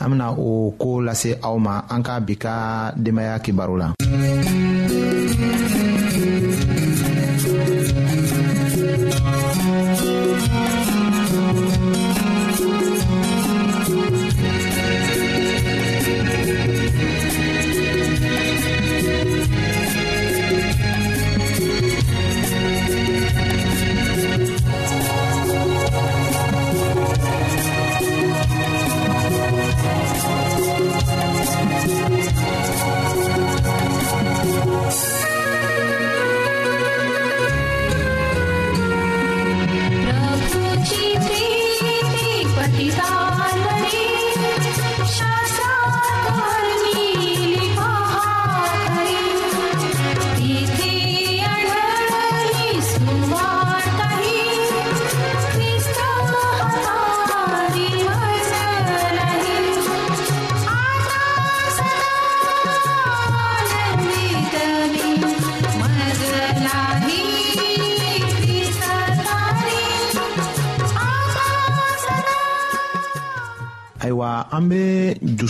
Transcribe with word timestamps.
an 0.00 0.08
bena 0.10 0.26
o 0.38 0.72
koo 0.80 1.00
lase 1.06 1.30
aw 1.46 1.56
ma 1.66 1.74
an 1.94 2.00
ka 2.06 2.14
bi 2.26 2.34
ka 2.44 2.54
denbaaya 3.04 3.34
kibaru 3.44 3.74
la 3.82 3.86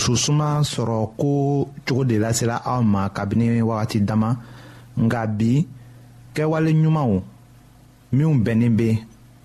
dususuma 0.09 0.49
sɔrɔ 0.63 1.09
ko 1.17 1.67
cogo 1.87 2.03
de 2.03 2.17
lasela 2.17 2.57
aw 2.65 2.81
ma 2.81 3.09
kabini 3.09 3.61
wagati 3.61 3.99
dama 4.05 4.35
nga 5.05 5.21
bi 5.37 5.67
kɛwale 6.33 6.71
ɲumanw 6.81 7.15
minw 8.13 8.33
bɛnnin 8.43 8.75
be 8.77 8.89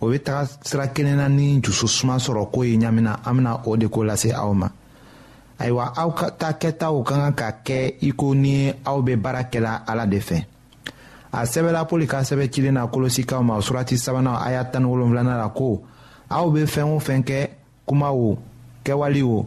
o 0.01 0.09
be 0.09 0.19
taga 0.19 0.49
sira 0.65 0.87
kelen 0.89 1.17
na 1.17 1.29
ni 1.29 1.61
dususuma 1.61 2.17
sɔrɔ 2.17 2.51
ko 2.53 2.63
ye 2.65 2.77
ɲamina 2.79 3.21
an 3.27 3.35
bena 3.37 3.61
o 3.67 3.77
de 3.77 3.87
ko 3.89 4.01
lase 4.05 4.33
aw 4.33 4.53
ma 4.55 4.69
ayiwa 5.59 5.93
aw 5.97 6.11
ta 6.39 6.53
kɛtaw 6.53 7.03
ka 7.07 7.15
kan 7.15 7.33
ka 7.35 7.51
kɛ 7.65 7.97
i 8.01 8.13
ko 8.13 8.33
ni 8.35 8.73
aw 8.85 9.01
be 9.03 9.17
baara 9.17 9.43
kɛla 9.45 9.83
ala 9.87 10.07
de 10.07 10.19
fɛ 10.19 10.47
a 11.33 11.41
sɛbɛla 11.45 11.85
pɔli 11.89 12.07
ka 12.07 12.21
sɛbɛ 12.25 12.49
cilen 12.51 12.73
na 12.75 12.87
kolosikaw 12.87 13.43
ma 13.45 13.59
surati 13.61 13.97
sabanan 13.99 14.41
a 14.41 14.51
y'a 14.51 14.65
tani 14.65 14.87
wolonfilana 14.87 15.37
la 15.39 15.49
ko 15.49 15.83
aw 16.31 16.49
be 16.51 16.63
fɛɛn 16.65 16.97
o 16.97 16.99
fɛn 16.99 17.23
kɛ 17.25 17.49
kuma 17.87 18.11
o 18.13 18.39
kɛwali 18.85 19.23
o 19.23 19.47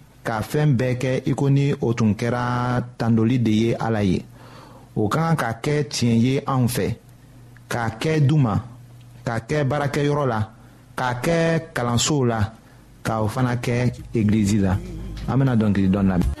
ka 0.27 0.35
fɛɛn 0.49 0.71
bɛɛ 0.79 0.93
kɛ 1.01 1.11
i 1.29 1.31
ko 1.39 1.45
ni 1.55 1.65
o 1.87 1.87
tun 1.97 2.11
kɛra 2.19 2.43
tandoli 2.99 3.37
de 3.45 3.51
ye 3.61 3.69
ala 3.85 4.01
ye 4.11 4.19
o 5.01 5.03
ka 5.13 5.19
kan 5.23 5.39
ka 5.41 5.49
kɛ 5.63 5.73
tiɲɛ 5.93 6.15
ye 6.25 6.33
anw 6.53 6.65
fɛ 6.75 6.85
k'a 7.71 7.85
kɛ 8.01 8.11
du 8.27 8.35
ma 8.45 8.53
k'a 9.25 9.39
kɛ 9.49 9.57
baarakɛyɔrɔ 9.69 10.25
la 10.33 10.39
k'a 10.99 11.09
kɛ 11.25 11.35
kalansow 11.75 12.21
la 12.31 12.39
k'o 13.05 13.25
fana 13.33 13.53
kɛ 13.65 13.73
egilizi 14.17 14.57
la 14.65 14.71
an 15.29 15.37
bena 15.39 15.55
dɔnkili 15.59 15.89
dɔn 15.93 16.07
lamɛn 16.11 16.40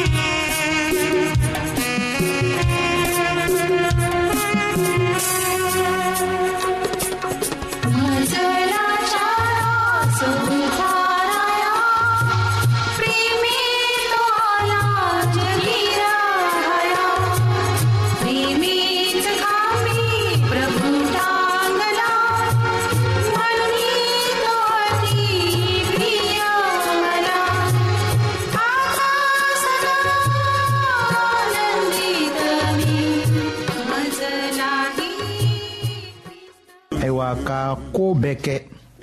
koo 38.11 38.21
bɛɛ 38.23 38.35
kɛ 38.45 38.55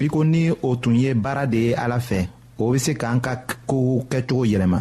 i 0.05 0.09
ko 0.09 0.21
ni 0.25 0.51
o 0.69 0.77
tun 0.77 0.95
ye 0.95 1.15
baara 1.15 1.47
de 1.53 1.59
ye 1.69 1.75
ala 1.75 1.99
fɛ 1.99 2.29
o 2.61 2.65
bɛ 2.73 2.79
se 2.79 2.93
k'an 2.95 3.21
ka 3.21 3.35
kow 3.67 4.05
kɛcogo 4.11 4.43
yɛlɛma 4.53 4.81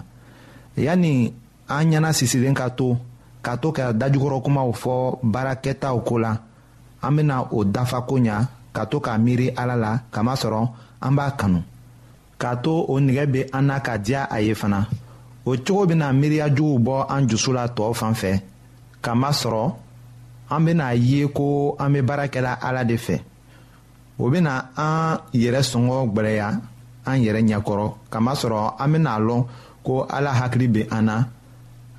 yanni 0.86 1.34
an 1.70 1.84
ɲɛna 1.92 2.12
sisilen 2.14 2.54
ka 2.56 2.68
to 2.70 2.98
ka 3.46 3.56
to 3.62 3.72
ka 3.72 3.94
dajukɔrɔ 4.00 4.42
kumaw 4.44 4.70
fɔ 4.82 5.20
baarakɛtaw 5.34 5.96
ko 6.08 6.18
la 6.18 6.32
an 7.02 7.16
bɛna 7.18 7.36
o 7.56 7.64
dafa 7.64 8.02
ko 8.02 8.16
ɲa 8.20 8.48
ka 8.76 8.86
to 8.86 9.00
k'a 9.00 9.18
miiri 9.18 9.48
ala 9.56 9.76
la 9.78 9.92
kamasɔrɔ 10.14 10.62
an 11.06 11.16
b'a 11.16 11.32
kanu 11.40 11.62
k'a 12.40 12.56
to 12.64 12.70
o 12.94 13.00
nɛgɛ 13.00 13.24
bɛ 13.34 13.42
an 13.56 13.64
na 13.68 13.80
ka 13.80 13.98
diya 13.98 14.28
a 14.36 14.42
ye 14.42 14.54
fana 14.54 14.80
o 15.46 15.52
cogo 15.66 15.86
bɛna 15.90 16.12
miiriya 16.12 16.50
bɔ 16.86 16.96
an 17.14 17.22
dusu 17.28 17.54
la 17.54 17.66
tɔw 17.76 17.94
fan 17.96 18.14
fɛ 18.14 18.32
kamasɔrɔ 19.04 19.74
an 20.50 20.62
bɛna 20.66 20.86
ye 21.00 21.28
ko 21.28 21.76
an 21.80 21.92
bɛ 21.94 22.02
baara 22.06 22.26
kɛla 22.28 22.52
ala 22.68 22.84
de 22.84 22.96
fɛ. 22.98 23.18
o 24.20 24.26
bena 24.30 24.70
an 24.76 25.20
yɛrɛ 25.34 25.62
sɔngɔ 25.72 25.98
gwɛrɛya 26.14 26.48
an 27.06 27.18
yɛrɛ 27.26 27.42
ɲɛkɔrɔ 27.48 27.88
kamasɔrɔ 28.12 28.76
an 28.80 28.92
bena 28.92 29.20
lɔn 29.20 29.46
ko 29.84 30.06
ala 30.10 30.32
hakili 30.34 30.68
be 30.74 30.84
an 30.92 31.06
na 31.06 31.24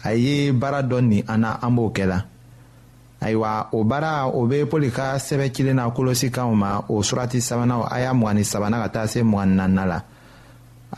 a 0.04 0.14
ye 0.14 0.50
baara 0.52 0.82
dɔ 0.82 1.00
nin 1.02 1.24
an 1.28 1.38
na 1.40 1.58
an 1.62 1.74
b'o 1.76 1.90
kɛla 1.92 2.24
ayiwa 3.22 3.68
o 3.72 3.84
baara 3.84 4.28
o 4.34 4.46
be 4.46 4.64
pɔli 4.64 4.90
ka 4.92 5.14
sɛbɛ 5.16 5.52
cilen 5.54 5.76
na 5.76 5.90
kolosikanw 5.90 6.54
ma 6.54 6.80
o 6.88 6.98
surati 7.02 7.40
sabanaw 7.40 7.86
a 7.90 8.00
y'a 8.00 8.12
mugani 8.12 8.44
sabana 8.44 8.82
ka 8.82 8.88
taa 8.88 9.06
se 9.06 9.20
mugani 9.22 9.54
nanina 9.54 9.86
la 9.86 10.02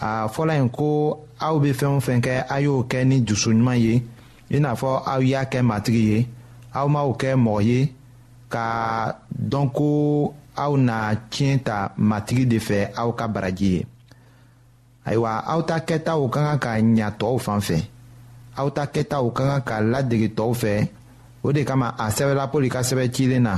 a 0.00 0.28
fɔla 0.28 0.54
yen 0.54 0.70
ko 0.70 1.20
aw 1.38 1.58
be 1.58 1.72
fɛɛn 1.72 1.96
o 1.96 2.00
fɛn 2.00 2.20
kɛ 2.22 2.44
a 2.48 2.60
y'o 2.62 2.82
kɛ 2.88 3.04
ni 3.06 3.20
jusuɲuman 3.26 3.78
ye 3.78 4.02
i 4.50 4.58
n'a 4.58 4.74
fɔ 4.74 5.02
aw 5.06 5.18
y'a 5.20 5.44
kɛ 5.44 5.60
matigi 5.64 6.08
ye 6.16 6.28
aw 6.74 6.88
m'aw 6.88 7.12
kɛ 7.16 7.34
mɔgɔ 7.38 7.62
ye 7.64 7.92
ka 8.48 9.16
dɔn 9.36 9.70
ko 9.72 10.34
aw 10.64 10.72
na 10.88 10.96
tiɲɛ 11.32 11.54
ta 11.66 11.76
matigi 12.08 12.44
de 12.52 12.58
fɛ 12.68 12.78
aw 13.00 13.08
ka 13.18 13.24
baraji 13.34 13.68
ye 13.76 13.80
ayiwa 15.08 15.32
aw 15.52 15.60
ta 15.68 15.76
kɛtaw 15.88 16.20
ka 16.34 16.40
kan 16.46 16.58
ka 16.64 16.70
ɲa 16.98 17.08
tɔw 17.20 17.34
fan 17.44 17.60
fɛ 17.68 17.76
aw 18.60 18.68
ta 18.76 18.82
kɛtaw 18.94 19.24
ka 19.36 19.42
kan 19.50 19.62
ka 19.68 19.76
ladege 19.92 20.28
tɔw 20.38 20.52
fɛ 20.62 20.72
o 21.46 21.48
de 21.54 21.60
kama 21.68 21.88
a 22.04 22.06
sɛbɛla 22.16 22.44
poli 22.52 22.68
ka 22.74 22.80
sɛbɛ 22.88 23.04
cilen 23.14 23.42
na 23.48 23.54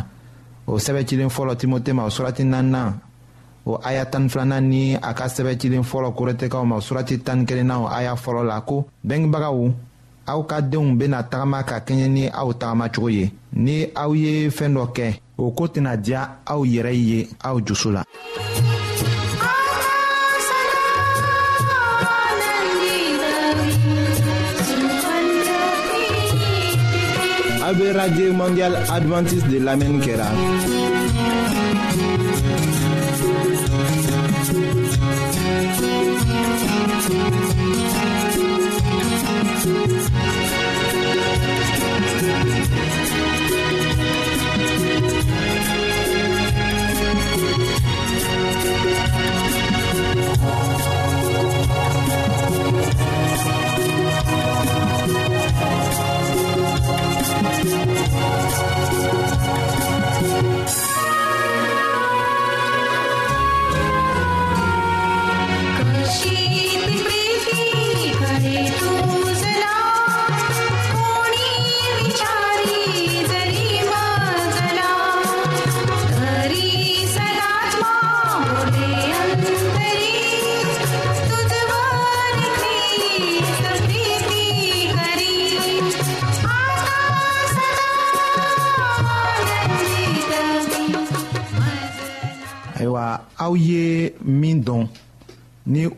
o 0.70 0.72
sɛbɛ 0.84 1.00
cilen 1.08 1.30
fɔlɔ 1.36 1.52
timote 1.60 1.90
ma 1.96 2.04
o 2.08 2.10
surati 2.16 2.42
naaninan 2.44 2.88
o 3.70 3.72
aya 3.88 4.04
tani 4.10 4.28
filanan 4.32 4.64
ni 4.70 4.80
a 5.08 5.10
ka 5.18 5.24
sɛbɛ 5.34 5.52
cilen 5.60 5.82
fɔlɔ 5.90 6.08
korɛtɛkaw 6.16 6.64
ma 6.70 6.74
o 6.80 6.82
surati 6.86 7.14
tani 7.26 7.44
kelenna 7.48 7.74
o 7.84 7.86
aya 7.98 8.12
fɔlɔ 8.24 8.42
la 8.50 8.56
ko 8.68 8.76
bɛngebagaw 9.08 9.58
aw 10.26 10.40
ka 10.46 10.60
denw 10.62 10.94
bena 10.98 11.22
tagama 11.26 11.62
ka 11.66 11.76
kɛɲɛ 11.86 12.06
ni 12.14 12.22
aw 12.30 12.48
tagamacogo 12.60 13.08
ye 13.16 13.24
ni 13.64 13.76
aw 14.02 14.10
ye 14.22 14.32
fɛɛn 14.56 14.74
dɔ 14.76 14.84
kɛ 14.96 15.06
o 15.38 15.50
koo 15.56 15.66
tɛna 15.66 15.96
diya 15.96 16.38
aw 16.46 16.60
yɛrɛ 16.64 16.92
ye 17.08 17.28
aw 17.44 17.56
jusu 17.60 17.90
la 17.90 18.02
a 27.66 27.74
be 27.74 27.86
radio 27.90 28.32
mondial 28.34 28.74
advantiste 28.90 29.48
de 29.50 29.58
lamɛnni 29.58 30.00
kɛra 30.04 30.26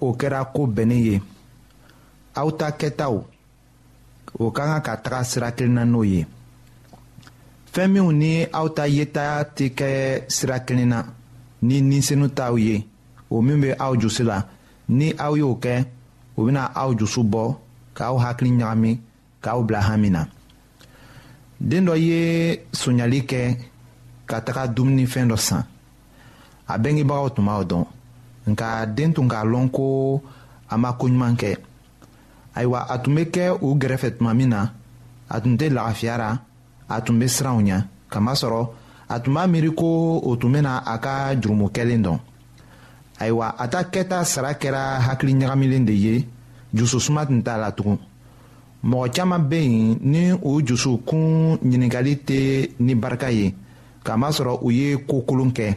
o 0.00 0.12
kɛra 0.18 0.44
ko 0.54 0.62
bɛnnen 0.66 1.02
ye 1.06 1.16
aw 2.40 2.48
ta 2.58 2.68
kɛtaw 2.80 3.16
o 4.42 4.50
ka 4.54 4.62
kan 4.66 4.80
ka 4.86 4.94
taga 5.04 5.20
sira 5.30 5.48
kelen 5.56 5.74
na 5.76 5.84
n'o 5.92 6.02
ye 6.12 6.20
fɛn 7.72 7.88
minw 7.92 8.10
ni 8.20 8.32
aw 8.58 8.66
ta 8.76 8.84
yeta 8.96 9.24
tɛ 9.56 9.66
kɛ 9.78 9.90
sira 10.36 10.56
kelen 10.66 10.88
na 10.92 10.98
ni 11.66 11.76
ninsenu 11.90 12.26
t'aw 12.36 12.54
ye 12.66 12.74
o 13.34 13.40
min 13.42 13.58
bɛ 13.62 13.70
aw 13.78 13.92
jusi 14.00 14.22
la 14.24 14.38
ni 14.88 15.08
aw 15.26 15.32
y'o 15.40 15.50
kɛ 15.62 15.74
o 16.36 16.40
bɛna 16.44 16.62
aw 16.74 16.90
jusu 16.98 17.20
bɔ 17.32 17.44
k'aw 17.96 18.14
hakili 18.22 18.50
ɲagami 18.58 18.92
k'aw 19.42 19.60
bila 19.66 19.80
hami 19.80 20.10
na 20.10 20.22
den 21.60 21.84
dɔ 21.86 21.94
ye 22.06 22.18
sonyali 22.72 23.20
kɛ 23.30 23.42
ka 24.28 24.36
taga 24.44 24.62
dumunifɛn 24.74 25.28
dɔ 25.30 25.36
san 25.38 25.62
a 26.68 26.74
bɛngebagaw 26.82 27.30
tun 27.34 27.44
b'aw 27.46 27.64
dɔn 27.70 27.84
nka 28.50 28.86
den 28.92 29.12
tun 29.14 29.28
k'a 29.28 29.44
lɔn 29.44 29.66
ko 29.74 30.20
a 30.68 30.74
ma 30.82 30.90
koɲuman 30.98 31.34
kɛ 31.40 31.50
ayiwa 32.56 32.80
a 32.92 32.98
tun 33.02 33.14
bɛ 33.16 33.22
kɛ 33.34 33.42
u 33.66 33.74
gɛrɛfɛ 33.80 34.08
tuma 34.18 34.32
min 34.38 34.48
na 34.52 34.60
a 35.28 35.36
tun 35.42 35.54
tɛ 35.58 35.66
lafiya 35.74 36.18
la 36.18 36.28
a 36.88 36.96
tun 37.04 37.16
bɛ 37.20 37.26
siran 37.34 37.56
u 37.58 37.62
ɲɛ 37.66 37.78
kamasɔrɔ 38.12 38.62
a 39.08 39.20
tun 39.20 39.34
b'a 39.34 39.46
miiri 39.46 39.70
ko 39.76 40.20
o 40.28 40.36
tun 40.36 40.52
bɛna 40.54 40.82
a 40.94 40.98
ka 40.98 41.34
jurumu 41.40 41.66
kɛlen 41.74 42.02
dɔn 42.04 42.18
ayiwa 43.20 43.54
a 43.58 43.68
ta 43.68 43.82
kɛta 43.82 44.24
sara 44.24 44.52
kɛra 44.54 44.98
hakili 45.00 45.32
ɲagamilen 45.34 45.84
de 45.86 45.92
ye 45.92 46.26
jususuma 46.74 47.24
tun 47.26 47.40
t'a 47.42 47.56
la 47.58 47.70
tugun 47.72 47.98
mɔgɔ 48.84 49.08
caman 49.14 49.40
bɛ 49.50 49.56
yen 49.62 49.98
ni 50.02 50.30
u 50.32 50.60
jusukun 50.64 51.56
ɲininkali 51.64 52.14
tɛ 52.26 52.70
ni 52.78 52.94
barika 52.94 53.30
ye 53.30 53.54
kamasɔrɔ 54.04 54.58
u 54.62 54.70
ye 54.70 54.96
ko 54.98 55.20
kolon 55.22 55.50
kɛ 55.52 55.76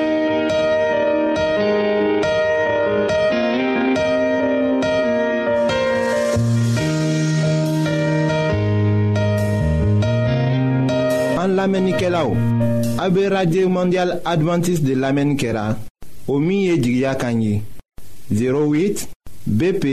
A 11.73 13.09
be 13.09 13.29
radye 13.29 13.65
mandyal 13.65 14.19
Adventist 14.25 14.83
de 14.83 14.93
lamen 14.95 15.35
kera 15.37 15.77
O 16.27 16.37
miye 16.39 16.75
jigya 16.77 17.15
kanyi 17.15 17.63
08 18.29 19.07
BP 19.45 19.85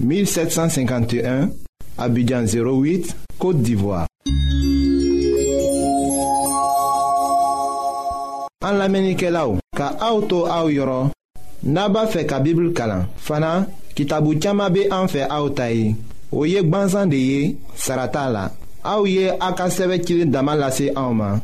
1751 0.00 1.48
Abidjan 1.96 2.44
08, 2.44 3.14
Kote 3.38 3.58
Divoa 3.62 4.06
An 8.64 8.76
lamen 8.76 9.08
ike 9.08 9.30
la 9.32 9.46
ou 9.48 9.56
Ka 9.74 9.94
auto 10.00 10.44
a 10.44 10.60
ou 10.66 10.70
yoro 10.70 11.06
Naba 11.64 12.04
fe 12.12 12.26
ka 12.28 12.38
bibl 12.44 12.72
kalan 12.76 13.08
Fana, 13.16 13.54
ki 13.94 14.04
tabu 14.04 14.34
tchama 14.36 14.68
be 14.68 14.90
anfe 14.92 15.24
a 15.24 15.40
ou 15.40 15.48
tayi 15.56 15.94
O 16.32 16.44
yek 16.44 16.68
banzan 16.68 17.08
de 17.08 17.16
ye, 17.16 17.56
sarata 17.78 18.28
la 18.28 18.50
Aouye 18.84 19.30
akasevekil 19.40 20.26
damalase 20.30 20.92
en 20.94 21.40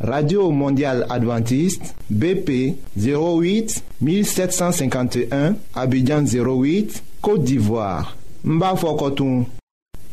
radio 0.00 0.50
mondial 0.50 1.04
Adventiste 1.10 1.92
bp 2.10 2.76
08 2.96 3.82
1751 4.00 5.54
abidjan 5.74 6.24
08 6.24 7.02
côte 7.22 7.44
d'ivoire 7.44 8.16
Mba 8.44 8.74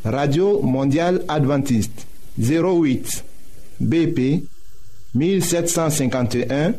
radio 0.04 0.62
mondial 0.62 1.24
Adventiste 1.28 2.08
08 2.38 3.24
bp 3.80 4.44
1751 5.16 6.74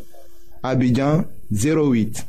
abidjan 0.62 1.24
08 1.50 2.28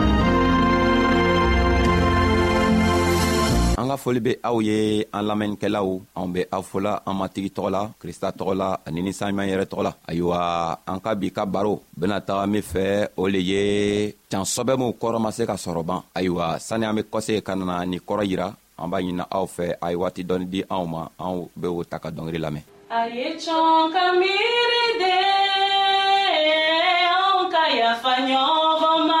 ka 3.91 3.97
foli 4.03 4.21
be 4.25 4.33
aw 4.47 4.57
ye 4.67 4.77
an 5.17 5.23
lamɛnnikɛlaw 5.27 5.89
anw 6.19 6.27
be 6.33 6.41
aw 6.55 6.63
fola 6.69 6.93
an 7.07 7.15
matigi 7.19 7.49
tɔgɔ 7.55 7.69
la 7.75 7.81
krista 8.01 8.27
tɔgɔ 8.39 8.53
la 8.61 8.69
ani 8.87 8.99
ni 9.05 9.11
saɲuman 9.17 9.49
yɛrɛ 9.51 9.65
tɔgɔ 9.71 9.83
la 9.87 9.91
ayiwa 10.09 10.37
an 10.91 10.99
ka 11.03 11.11
bi 11.19 11.27
ka 11.37 11.43
baro 11.53 11.73
bena 11.99 12.17
taga 12.27 12.45
min 12.51 12.61
fɛ 12.71 12.85
o 13.21 13.23
le 13.33 13.39
ye 13.49 13.61
can 14.31 14.45
sɔbɛmuw 14.53 14.91
kɔrɔ 15.01 15.17
ma 15.23 15.29
se 15.37 15.43
ka 15.49 15.55
sɔrɔ 15.63 15.81
ban 15.89 15.99
ayiwa 16.17 16.45
sanni 16.67 16.85
an 16.87 16.95
be 16.97 17.01
kɔse 17.13 17.33
ka 17.47 17.53
nana 17.59 17.75
nin 17.89 17.99
kɔrɔ 18.07 18.23
yira 18.31 18.47
an 18.81 18.87
b'a 18.91 19.01
ɲina 19.03 19.25
aw 19.37 19.45
fɛ 19.55 19.67
a 19.83 19.87
ye 19.91 19.97
waati 20.01 20.23
dɔɔni 20.27 20.45
di 20.53 20.59
anw 20.73 20.85
ma 20.93 21.01
anw 21.23 21.35
be 21.59 21.67
o 21.79 21.83
ta 21.91 21.97
ka 21.99 22.09
dɔngeri 22.15 22.39
lamɛn 22.45 22.63
a 22.97 22.99
ye 23.17 23.27
can 23.43 23.75
ka 23.93 24.05
miiri 24.19 24.85
de 25.01 25.17
anw 27.19 27.39
ka 27.53 27.63
yafa 27.79 28.13
ɲɔgɔn 28.27 28.99
ma 29.09 29.20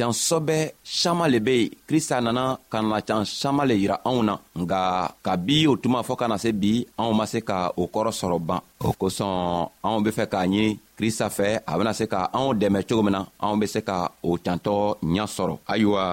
can 0.00 0.12
sɔbɛ 0.12 0.58
saman 0.82 1.28
le 1.32 1.38
be 1.46 1.54
yen 1.60 1.70
krista 1.88 2.20
nana 2.22 2.44
ka 2.72 2.78
na 2.80 2.98
can 3.08 3.24
saman 3.40 3.66
le 3.70 3.74
yira 3.82 3.96
anw 4.08 4.22
na 4.28 4.34
nga 4.62 4.80
kabi 5.24 5.68
o 5.72 5.74
tuma 5.82 6.00
fɔɔ 6.06 6.16
ka 6.20 6.26
na 6.28 6.36
se 6.44 6.50
bi 6.60 6.72
anw 7.00 7.12
ma 7.18 7.24
se 7.32 7.40
ka 7.48 7.58
o 7.76 7.82
kɔrɔ 7.94 8.10
sɔrɔ 8.20 8.38
ban 8.48 8.60
o 8.86 8.90
kosɔn 9.00 9.66
anw 9.86 10.00
be 10.04 10.10
fɛ 10.18 10.24
k'a 10.32 10.40
ɲini 10.48 10.78
krista 10.98 11.26
fɛ 11.36 11.48
a 11.70 11.72
bena 11.78 11.92
se 11.98 12.04
ka 12.12 12.18
anw 12.36 12.48
dɛmɛ 12.60 12.78
cogo 12.88 13.02
min 13.04 13.12
na 13.16 13.20
anw 13.44 13.56
be 13.60 13.66
se 13.74 13.80
ka 13.88 13.96
o 14.28 14.30
cantɔ 14.44 14.74
ɲa 15.14 15.24
sɔrɔ 15.36 15.54
ayiwa 15.72 16.04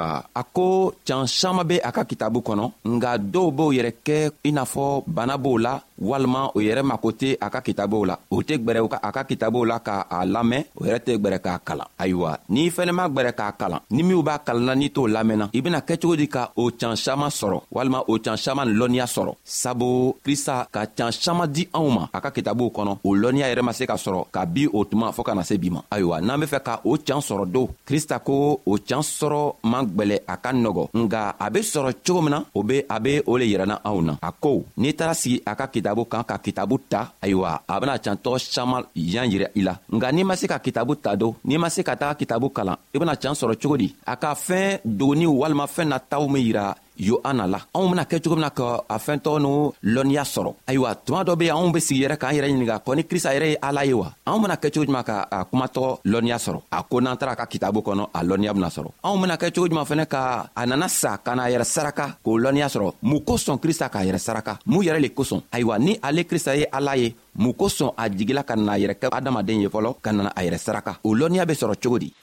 a 0.41 0.44
ko 0.56 0.65
can 1.08 1.25
saman 1.39 1.67
be 1.70 1.75
a 1.88 1.91
ka 1.96 2.03
kitabu 2.12 2.39
kɔnɔ 2.48 2.65
nga 2.96 3.12
dɔw 3.34 3.48
b'o 3.58 3.67
yɛrɛ 3.77 3.91
kɛ 4.08 4.17
i 4.48 4.51
n'a 4.51 4.63
fɔ 4.74 5.03
bana 5.15 5.38
b'o 5.38 5.58
la 5.65 5.74
walima 6.10 6.41
o 6.56 6.60
yɛrɛ 6.67 6.82
mako 6.84 7.10
tɛ 7.22 7.29
a 7.46 7.48
ka 7.53 7.60
kitabuw 7.67 8.03
la 8.10 8.15
o 8.36 8.38
tɛ 8.48 8.53
gwɛrɛ 8.63 8.79
a 9.08 9.12
ka 9.15 9.22
kitabuw 9.29 9.63
la 9.72 9.77
k'a 9.79 10.17
lamɛn 10.34 10.63
o 10.79 10.84
yɛrɛ 10.86 11.00
tɛ 11.06 11.12
gwɛrɛ 11.22 11.39
k'a 11.46 11.60
kalan 11.67 11.88
ayiwa 12.01 12.32
n'i 12.50 12.70
fɛnɛ 12.75 12.91
ma 12.94 13.06
gwɛrɛ 13.08 13.32
k'a 13.39 13.58
kalan 13.60 13.76
ma 13.77 13.86
ni 13.96 14.03
minw 14.03 14.22
b'a 14.24 14.39
kalanna 14.46 14.74
n'i 14.75 14.89
t'o 14.91 15.07
lamɛnna 15.07 15.50
i 15.53 15.62
bena 15.62 15.79
kɛcogo 15.81 16.15
di 16.17 16.27
ka 16.27 16.51
o 16.55 16.72
can 16.79 16.96
saman 16.96 17.29
sɔrɔ 17.29 17.62
walima 17.72 18.01
o 18.07 18.17
can 18.19 18.38
saman 18.38 18.65
lɔnniya 18.77 19.05
sɔrɔ 19.05 19.31
sabu 19.43 20.15
krista 20.24 20.67
ka 20.72 20.86
can 20.98 21.12
saman 21.12 21.48
di 21.51 21.67
anw 21.74 21.88
ma 21.89 22.10
a 22.13 22.19
ka 22.22 22.31
kitabuw 22.31 22.69
kɔnɔ 22.75 22.98
o 23.03 23.10
lɔnniya 23.15 23.48
yɛrɛ 23.51 23.62
ma 23.63 23.72
se 23.74 23.86
ka 23.86 23.96
sɔrɔ 23.96 24.25
ka 24.31 24.46
bi 24.46 24.67
o 24.72 24.84
tuma 24.86 25.12
fɔɔ 25.12 25.24
ka 25.24 25.34
na 25.36 25.43
se 25.43 25.57
bi 25.57 25.69
ma 25.69 25.81
ayiwa 25.91 26.22
n'an 26.22 26.39
be 26.39 26.46
fɛ 26.46 26.60
ka 26.63 26.81
o 26.84 26.98
can 27.05 27.19
sɔrɔ 27.22 27.46
don 27.51 27.67
krista 27.86 28.19
ko 28.19 28.60
o 28.65 28.77
can 28.86 29.00
sɔrɔ 29.03 29.41
man 29.63 29.86
gwɛlɛ 29.86 30.19
a 30.27 30.38
ka 30.38 30.50
nɔgɔ 30.53 30.84
nga 30.93 31.36
a 31.39 31.50
be 31.50 31.60
sɔrɔ 31.60 31.93
cogo 32.05 32.22
min 32.22 32.31
na 32.31 32.43
o 32.55 32.63
be 32.63 32.84
a 32.89 33.00
be 33.00 33.22
o 33.25 33.38
le 33.38 33.46
yirɛna 33.46 33.81
anw 33.84 34.01
na 34.01 34.13
a 34.22 34.31
ko 34.31 34.63
n'i 34.77 34.93
taara 34.96 35.13
sigi 35.15 35.41
a 35.46 35.55
ka 35.55 35.67
kitabu 35.67 36.05
kan 36.10 36.24
ka 36.24 36.38
kitabu 36.38 36.79
ta 36.89 37.12
ayiwa 37.22 37.60
a 37.67 37.79
bena 37.79 37.98
cantɔgɔ 38.00 38.38
saman 38.39 38.84
yan 38.96 39.27
yirɛ 39.31 39.50
i 39.55 39.62
la 39.62 39.77
nga 39.91 40.12
n'i 40.12 40.24
ma 40.24 40.36
se 40.36 40.48
ka 40.48 40.60
kitabu 40.60 40.96
ta 41.01 41.15
don 41.15 41.36
n'i 41.46 41.57
ma 41.57 41.69
se 41.69 41.84
ka 41.84 41.96
taga 41.96 42.15
kitabu 42.15 42.50
kalan 42.51 42.75
i 42.93 42.98
bena 43.00 43.15
can 43.15 43.31
sɔrɔ 43.34 43.55
cogo 43.67 43.75
di 43.77 43.93
a 44.05 44.15
ka 44.15 44.33
fɛn 44.33 44.79
dogoni 44.86 45.25
walima 45.27 45.67
fɛn 45.67 45.89
nataw 45.91 46.24
min 46.31 46.41
yira 46.47 46.74
yohana 46.97 47.45
la 47.51 47.59
anw 47.75 47.88
bena 47.91 48.03
kɛ 48.09 48.17
cogo 48.24 48.36
na 48.39 48.50
ka 48.50 48.81
a 48.88 48.97
fɛntɔ 48.97 49.31
n'u 49.43 49.71
lɔnniya 49.93 50.24
sɔrɔ 50.24 50.51
ayiwa 50.69 50.95
tuma 51.05 51.21
dɔ 51.27 51.36
be 51.38 51.45
yen 51.45 51.55
anw 51.57 51.71
be 51.75 51.79
sigi 51.81 52.01
yɛrɛ 52.03 52.17
k'an 52.21 52.33
yɛrɛ 52.36 52.47
ɲininga 52.47 52.77
kɔ 52.86 52.95
ni 52.95 53.03
krista 53.03 53.29
yɛrɛ 53.36 53.47
ye 53.51 53.57
ala 53.62 53.83
ye 53.86 53.93
wa 53.93 54.07
anw 54.25 54.39
bena 54.41 54.55
kɛ 54.55 54.71
cogo 54.74 54.86
juman 54.88 55.03
ka 55.03 55.27
a 55.29 55.43
kumatɔgɔ 55.45 55.89
lɔnniya 56.05 56.38
sɔrɔ 56.45 56.59
a 56.71 56.83
ko 56.83 57.00
n'an 57.01 57.17
tara 57.17 57.36
ka 57.36 57.45
kitabu 57.45 57.81
kɔnɔ 57.83 58.07
a 58.15 58.19
lɔnniya 58.24 58.53
bena 58.53 58.69
sɔrɔ 58.69 58.89
anw 59.03 59.21
bena 59.21 59.36
kɛ 59.38 59.53
cogo 59.53 59.67
juman 59.67 59.86
fɛnɛ 59.86 60.05
ka 60.07 60.50
a 60.55 60.65
nana 60.65 60.88
sa 60.89 61.17
ka 61.17 61.36
n'a 61.36 61.50
yɛrɛ 61.51 61.63
saraka 61.65 62.15
k'o 62.24 62.39
lɔnniya 62.39 62.69
sɔrɔ 62.75 62.93
mun 63.01 63.19
kosɔn 63.19 63.59
krista 63.59 63.89
k'a 63.91 64.05
yɛrɛ 64.07 64.17
saraka 64.19 64.59
mun 64.65 64.83
yɛrɛ 64.86 65.01
le 65.01 65.09
kosɔn 65.09 65.41
ayiwa 65.51 65.77
ni 65.79 66.00
ale 66.01 66.24
krista 66.24 66.55
ye 66.59 66.65
ala 66.71 66.95
ye 66.95 67.13
mun 67.36 67.53
kosɔn 67.53 67.91
a 67.97 68.09
jigila 68.09 68.43
ka 68.47 68.55
nana 68.55 68.71
a 68.74 68.77
yɛrɛ 68.79 68.95
kɛ 69.01 69.09
adamaden 69.12 69.62
ye 69.62 69.67
fɔlɔ 69.67 69.95
ka 70.01 70.12
nana 70.13 70.31
a 70.36 70.41
yɛrɛ 70.41 70.57
saraka 70.59 70.97
o 71.03 71.09
lɔnniya 71.13 71.45
be 71.47 71.53
sɔrɔ 71.53 71.75
cogo 71.81 71.97
di 72.00 72.13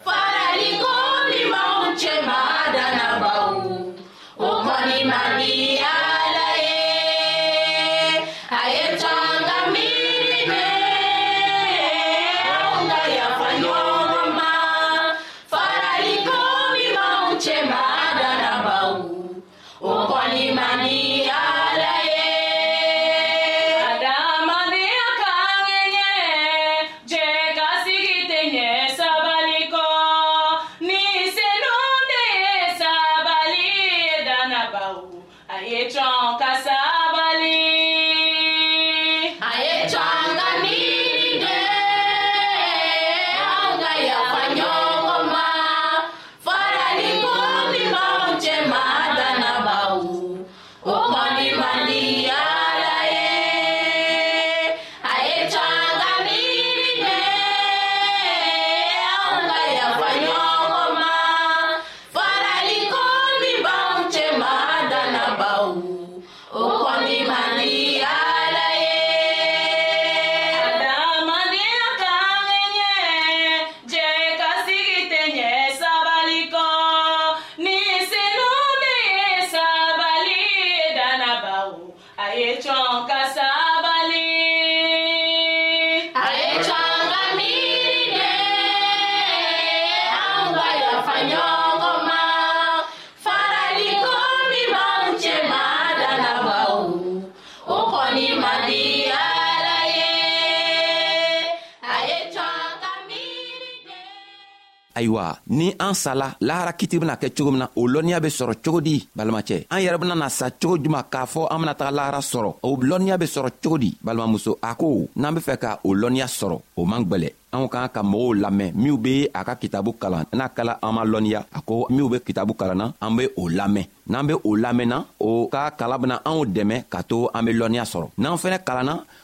ayiwa 104.95 105.37
ni 105.49 105.75
an 105.79 105.95
sala 105.95 106.27
lahara 106.41 106.73
kiti 106.73 106.99
bena 106.99 107.15
kɛ 107.21 107.29
cogo 107.37 107.51
min 107.51 107.61
na 107.63 107.69
o 107.81 107.87
lɔnniya 107.93 108.21
be 108.25 108.29
sɔrɔ 108.39 108.55
cogo 108.65 108.81
di 108.81 108.97
balimacɛ 109.17 109.59
an 109.75 109.81
yɛrɛ 109.85 109.99
benana 110.03 110.29
sa 110.31 110.47
cogo 110.63 110.77
juman 110.83 111.05
k'a 111.13 111.23
fɔ 111.33 111.43
an 111.53 111.59
bena 111.63 111.75
taga 111.75 111.91
lahara 111.91 112.21
sɔrɔ 112.23 112.51
o 112.63 112.71
lɔnniya 112.89 113.19
be 113.21 113.27
sɔrɔ 113.27 113.49
cogo 113.63 113.79
di 113.79 113.91
balimamuso 114.07 114.59
a 114.63 114.75
ko 114.75 115.09
n'an 115.17 115.35
be 115.35 115.41
fɛ 115.41 115.59
ka 115.61 115.79
o 115.85 115.91
lɔnniya 115.93 116.27
sɔrɔ 116.39 116.61
o 116.77 116.85
man 116.87 117.05
gwɛlɛ 117.05 117.29
anw 117.55 117.67
k'an 117.73 117.89
ka 117.95 118.03
mɔgɔw 118.03 118.33
lamɛn 118.43 118.73
minw 118.75 118.97
be 119.05 119.29
a 119.35 119.45
ka 119.45 119.55
kitabu 119.57 119.93
kalan 119.99 120.25
n'a 120.33 120.49
kɛla 120.57 120.79
an 120.83 120.93
ma 120.95 121.05
lɔnniya 121.05 121.41
a 121.53 121.61
ko 121.61 121.87
minw 121.91 122.09
be 122.11 122.19
kitabu 122.21 122.55
kalanna 122.55 122.95
an 123.03 123.17
be 123.17 123.27
o 123.37 123.49
lamɛn 123.59 123.87
n'an 124.09 124.27
be 124.27 124.35
o 124.35 124.51
lamɛnna 124.65 125.05
o 125.21 125.49
ka 125.49 125.71
kalan 125.71 126.01
bena 126.03 126.17
anw 126.25 126.45
dɛmɛ 126.47 126.85
ka 126.89 127.03
to 127.03 127.29
an 127.35 127.45
be 127.45 127.53
lɔnniya 127.53 127.85
sɔrɔ 127.93 128.11
n'an 128.19 128.37
fɛnɛ 128.39 128.59
kalanna 128.65 129.05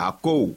Acou 0.00 0.56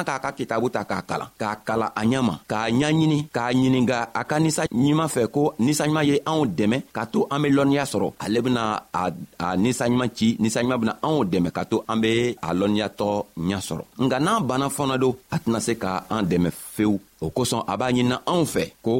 kan 0.00 0.16
k'a 0.18 0.32
ka 0.32 0.36
kitabu 0.38 0.66
ta 0.74 0.80
k'a 0.88 1.00
kalan 1.08 1.28
k'a 1.40 1.52
kalan 1.66 1.90
a 2.00 2.02
ɲɛma 2.10 2.34
k'a 2.50 2.62
ɲaɲini 2.80 3.18
k'a 3.36 3.46
ɲininga 3.58 3.98
a 4.20 4.22
ka 4.30 4.36
ninsa 4.44 4.62
ɲuman 4.82 5.08
fɛ 5.14 5.22
ko 5.34 5.42
ninsaɲuman 5.64 6.04
ye 6.10 6.14
anw 6.30 6.42
dɛmɛ 6.58 6.76
ka 6.96 7.02
to 7.12 7.18
an 7.32 7.38
be 7.42 7.48
lɔnniya 7.56 7.84
sɔrɔ 7.92 8.06
ale 8.24 8.38
bena 8.44 8.62
a 9.00 9.04
ninsaɲuman 9.62 10.10
ci 10.16 10.26
ninsaɲuman 10.42 10.80
bena 10.82 10.94
anw 11.06 11.18
dɛmɛ 11.32 11.48
ka 11.56 11.62
to 11.70 11.76
an 11.90 11.98
be 12.02 12.10
a 12.48 12.48
lɔnniyatɔ 12.60 13.08
ɲa 13.48 13.58
sɔrɔ 13.68 13.84
nka 14.04 14.16
n'an 14.24 14.42
banna 14.48 14.66
fɔna 14.76 14.96
don 15.02 15.14
a 15.34 15.36
tɛna 15.42 15.58
se 15.66 15.72
ka 15.82 15.90
an 16.14 16.22
dɛmɛ 16.30 16.50
fewu 16.74 16.96
o 17.24 17.26
kosɔn 17.36 17.62
a 17.70 17.74
b'a 17.78 17.92
ɲinina 17.92 18.16
anw 18.32 18.42
fɛ 18.54 18.62
ko 18.84 18.92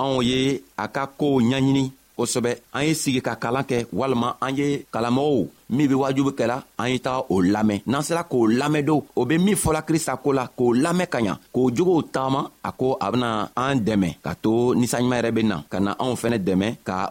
anw 0.00 0.20
ye 0.28 0.38
a 0.82 0.84
ka 0.94 1.02
koow 1.18 1.40
ɲaɲini 1.42 1.84
kosɛbɛ 2.18 2.50
an 2.76 2.82
ye 2.86 2.94
sigi 2.94 3.20
ka 3.22 3.34
kalan 3.42 3.64
kɛ 3.70 3.76
walima 3.94 4.34
an 4.42 4.56
ye 4.58 4.66
kalanmɔgɔw 4.92 5.46
min 5.70 5.88
be 5.88 5.94
kɛla 6.38 6.62
an 6.78 6.90
ye 6.92 6.98
taga 6.98 7.20
o 7.30 7.40
lamɛn 7.40 7.82
n'an 7.86 8.02
sera 8.02 8.22
k'o 8.24 8.46
lame 8.58 8.80
o 9.16 9.24
be 9.24 9.38
min 9.38 9.54
fɔla 9.56 9.82
krista 9.88 10.16
ko 10.18 10.30
la 10.32 10.44
k'o 10.58 10.72
lamɛn 10.74 11.06
ka 11.12 11.18
ɲa 11.20 11.34
k'o 11.54 11.70
jogow 11.76 12.02
tagama 12.02 12.50
a 12.68 12.70
ko 12.72 12.96
a 13.00 13.10
bena 13.12 13.50
an 13.56 13.76
dɛmɛ 13.86 14.08
ka 14.24 14.34
to 14.42 14.74
ninsanɲuman 14.74 15.18
yɛrɛ 15.20 15.30
be 15.36 15.42
ka 15.70 15.78
na 15.80 15.90
anw 15.98 16.14
fɛnɛ 16.20 16.38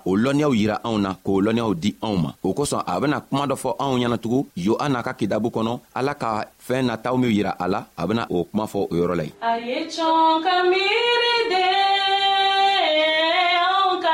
o 0.06 0.12
lɔnniyaw 0.24 0.54
yira 0.60 0.76
anw 0.84 0.98
na 1.00 1.14
k'o 1.26 1.42
lɔnniyaw 1.46 1.74
di 1.80 1.96
anw 2.02 2.18
ma 2.24 2.32
o 2.44 2.54
kosɔn 2.54 2.84
a 2.86 3.00
bena 3.00 3.22
kuma 3.22 3.48
dɔ 3.48 3.56
fɔ 3.64 3.70
anw 3.80 3.96
ɲɛnatugun 4.00 4.46
yohana 4.58 5.04
ka 5.04 5.14
kidabu 5.14 5.50
kɔnɔ 5.52 5.80
ala 5.96 6.14
ka 6.16 6.30
fɛɛn 6.68 6.86
nataw 6.92 7.16
yira 7.26 7.52
a 7.60 7.68
la 7.68 7.86
o 8.30 8.44
kuma 8.44 8.66
fɔ 8.66 8.80
o 8.92 8.96
yɔrɔ 8.96 9.16
la 9.16 9.24
ye 9.24 9.34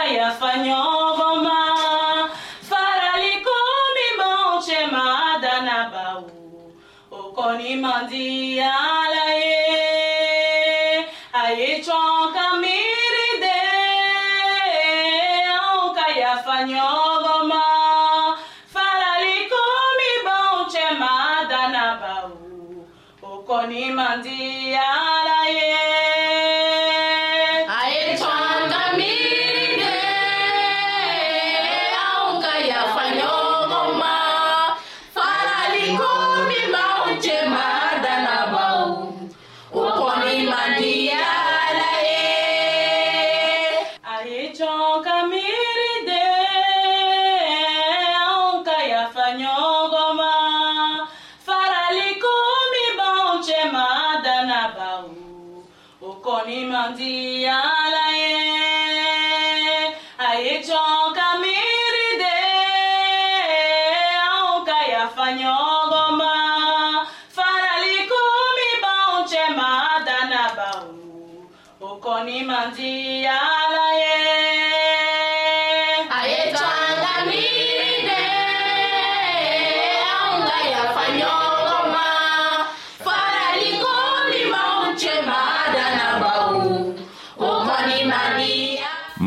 Praia 0.03 0.31
Fanhova, 0.31 1.25
uma 1.39 1.63
farali 2.61 3.33
come 3.41 4.07
monte 4.19 4.75
amada 4.75 5.61
na 5.61 5.83
baú. 5.89 6.75
O 7.09 7.21
coni 7.33 7.75
mandi 7.77 8.59
alaê, 8.59 9.53
aí 11.41 11.81
tchonca 11.81 12.47
miride. 12.61 13.59
Caia 15.95 16.35
Fanhova, 16.45 17.33
uma 17.45 17.65
farali 18.73 19.37
come 19.51 20.11
monte 20.27 20.79
amada 20.79 21.61
na 21.69 21.87
baú. 22.01 22.35
O 23.21 23.23
coni 23.47 23.85
mandi 23.93 24.75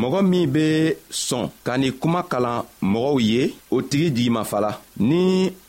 mɔgɔ 0.07 0.21
min 0.31 0.47
be 0.55 0.97
sɔn 1.11 1.51
ka 1.65 1.73
nin 1.79 1.93
kuma 2.01 2.21
kalan 2.31 2.63
mɔgɔw 2.93 3.19
ye 3.31 3.43
o 3.71 3.83
tigi 3.83 4.09
jigimafala 4.15 4.71
ni 5.09 5.21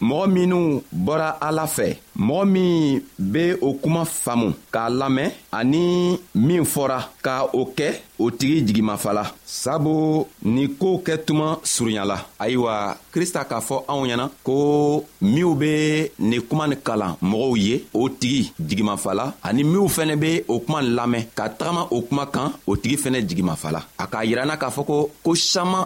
mɔgɔ 0.07 0.25
minw 0.35 0.81
bɔra 0.93 1.29
ala 1.47 1.65
fɛ 1.75 1.97
mɔgɔ 2.17 2.45
min 2.45 3.01
be 3.19 3.53
o 3.61 3.73
kuma 3.73 4.03
faamu 4.05 4.53
k'a 4.71 4.89
lamɛn 4.89 5.31
ani 5.51 6.19
min 6.35 6.63
fɔra 6.65 6.99
ka 7.21 7.45
o 7.53 7.65
kɛ 7.77 7.87
o 8.19 8.31
tigi 8.31 8.65
jigimafala 8.65 9.23
sabu 9.45 10.25
ni 10.43 10.67
koow 10.79 10.97
kɛ 11.05 11.17
tuma 11.25 11.59
surunyala 11.63 12.17
ayiwa 12.39 12.97
krista 13.13 13.43
k'a 13.45 13.61
fɔ 13.61 13.75
anw 13.87 14.05
ɲɛna 14.07 14.29
ko 14.43 15.05
minw 15.21 15.53
be 15.55 16.09
nin 16.19 16.41
kuma 16.41 16.67
nin 16.67 16.79
kalan 16.83 17.15
mɔgɔw 17.21 17.57
ye 17.57 17.85
o 17.93 18.09
tigi 18.09 18.51
jigimafala 18.67 19.33
ani 19.43 19.63
minw 19.63 19.87
fɛnɛ 19.87 20.15
be 20.19 20.41
o 20.47 20.59
kuma 20.59 20.81
nin 20.81 20.95
lamɛn 20.95 21.25
ka 21.37 21.47
tagama 21.49 21.87
o 21.91 22.01
kuma 22.01 22.25
kan 22.25 22.51
o 22.67 22.75
tigi 22.75 22.95
fɛnɛ 22.97 23.27
jigimafala 23.27 23.81
a 23.99 24.07
k'a 24.07 24.25
yiranna 24.25 24.57
k'a 24.57 24.69
fɔ 24.71 24.85
ko 24.85 25.11
ko 25.23 25.33
saman 25.35 25.85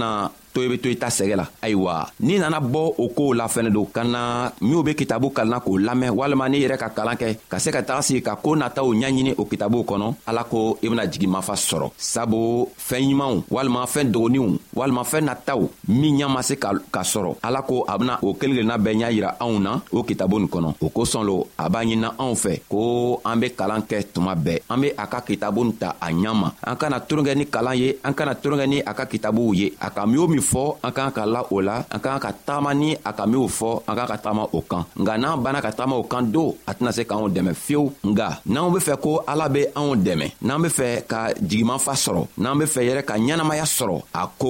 Uh. 0.01 0.29
to 0.53 0.61
i 0.63 0.67
be 0.67 0.77
to 0.77 0.89
i 0.89 0.95
ta 0.95 1.07
sɛgɛ 1.09 1.35
la 1.35 1.45
ayiwa 1.61 2.07
n'i 2.21 2.37
nana 2.39 2.59
bɔ 2.59 2.81
o 2.97 3.07
koow 3.09 3.33
la 3.33 3.47
fɛnɛ 3.47 3.69
don 3.71 3.85
ka 3.85 4.03
na 4.03 4.51
minw 4.61 4.83
be 4.83 4.93
kitabu 4.95 5.31
kalanna 5.31 5.59
k'o 5.59 5.77
lamɛn 5.77 6.11
walima 6.11 6.49
n'i 6.49 6.59
yɛrɛ 6.59 6.77
ka 6.77 6.89
kalan 6.89 7.15
kɛ 7.17 7.37
ka 7.49 7.57
se 7.59 7.71
ka 7.71 7.81
taga 7.83 8.01
sigi 8.01 8.21
ka 8.21 8.35
koo 8.35 8.55
nataw 8.55 8.85
ɲaɲini 8.93 9.33
o 9.37 9.45
kitabuw 9.45 9.83
kɔnɔ 9.83 10.13
ala 10.27 10.43
ko 10.43 10.77
i 10.83 10.89
bena 10.89 11.07
jigi 11.07 11.27
mafa 11.27 11.53
sɔrɔ 11.53 11.91
sabu 11.97 12.67
fɛɛn 12.77 13.09
ɲumanw 13.11 13.43
walima 13.49 13.85
fɛɛn 13.85 14.11
dogoninw 14.11 14.57
walima 14.75 15.03
fɛɛn 15.03 15.25
nataw 15.29 15.69
min 15.87 16.17
ɲa 16.19 16.27
ma 16.29 16.41
se 16.41 16.55
ka 16.57 16.71
sɔrɔ 17.01 17.37
ala 17.43 17.61
ko 17.61 17.83
a 17.87 17.97
bena 17.97 18.19
o 18.21 18.33
kelen 18.33 18.51
kelenna 18.51 18.77
bɛɛ 18.77 18.93
ɲa 19.05 19.11
yira 19.11 19.35
anw 19.39 19.59
na 19.61 19.81
o 19.91 20.03
kitabu 20.03 20.39
nin 20.39 20.47
kɔnɔ 20.49 20.75
o 20.81 20.87
kosɔn 20.89 21.25
lo 21.25 21.47
a 21.57 21.69
b'a 21.69 21.83
ɲinina 21.85 22.13
anw 22.19 22.35
fɛ 22.35 22.61
ko 22.69 23.21
an 23.25 23.39
be 23.39 23.47
kalan 23.55 23.81
kɛ 23.87 24.03
tuma 24.13 24.35
bɛɛ 24.35 24.59
an 24.69 24.81
be 24.81 24.89
a 24.97 25.07
ka 25.07 25.21
kitabu 25.21 25.63
nin 25.65 25.73
ta 25.79 25.95
a 26.01 26.07
ɲa 26.11 26.33
ma 26.35 26.51
an 26.63 26.75
kana 26.75 26.99
tolonkɛ 26.99 27.35
ni 27.37 27.45
kalan 27.47 27.75
ye 27.77 27.95
an 28.03 28.13
kana 28.13 28.35
tolonkɛ 28.35 28.67
ni 28.67 28.79
a 28.81 28.93
ka 28.93 29.05
kitabuw 29.05 29.55
ye 29.55 29.73
a 29.81 29.89
ka 29.89 30.05
min 30.05 30.19
o 30.19 30.27
min 30.27 30.40
min 30.41 30.47
fɔ 30.51 30.63
an 30.83 30.91
k'an 30.91 31.11
ka 31.15 31.23
la 31.25 31.41
o 31.53 31.61
la 31.61 31.75
an 31.95 31.99
k'an 32.03 32.17
ka 32.19 32.31
tagama 32.45 32.71
ni 32.73 32.89
a 33.09 33.11
ka 33.13 33.25
minw 33.31 33.45
fɔ 33.47 33.69
an 33.89 33.93
k'an 33.97 34.07
ka 34.11 34.17
tagama 34.23 34.43
o 34.57 34.61
kan 34.65 34.83
nga 35.01 35.13
n'an 35.17 35.37
banna 35.43 35.59
ka 35.61 35.69
tagama 35.77 35.95
o 35.95 36.03
kan 36.03 36.23
don 36.35 36.53
a 36.69 36.71
tɛna 36.73 36.91
se 36.97 37.01
k'anw 37.09 37.29
dɛmɛ 37.35 37.51
fiyewu 37.53 37.91
nga 38.11 38.29
n'anw 38.53 38.69
be 38.73 38.79
fɛ 38.87 38.93
ko 39.03 39.11
ala 39.31 39.45
be 39.49 39.61
anw 39.77 39.93
dɛmɛ 40.05 40.27
n'an 40.47 40.61
be 40.63 40.69
fɛ 40.77 40.87
ka 41.11 41.19
jigimanfa 41.49 41.93
sɔrɔ 42.03 42.21
n'an 42.41 42.57
be 42.59 42.65
fɛ 42.73 42.81
yɛrɛ 42.89 43.01
ka 43.09 43.15
ɲɛnamaya 43.21 43.65
sɔrɔ 43.77 43.97
a 44.21 44.23
ko 44.41 44.49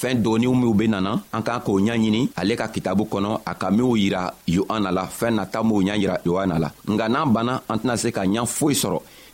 fɛɛn 0.00 0.22
dɔɔniw 0.22 0.54
minw 0.60 0.72
be 0.78 0.86
nana 0.88 1.12
an 1.36 1.42
k'an 1.46 1.60
k'o 1.66 1.74
ɲaɲini 1.86 2.22
ale 2.40 2.54
ka 2.60 2.68
kitabu 2.74 3.04
kɔnɔ 3.12 3.30
a 3.50 3.52
ka 3.54 3.70
minw 3.70 3.96
yira 4.02 4.22
yohana 4.46 4.90
la 4.96 5.04
fɛɛn 5.18 5.34
nata 5.38 5.58
minw 5.62 5.82
ɲa 5.86 5.96
yira 6.02 6.16
yohana 6.28 6.56
la 6.60 6.68
nga 6.92 7.06
n'an 7.08 7.32
banna 7.34 7.54
an 7.70 7.76
tɛna 7.80 7.96
se 8.02 8.08
ka 8.12 8.22
ɲa 8.24 8.44
foyi 8.46 8.74
sɔrɔ 8.82 8.98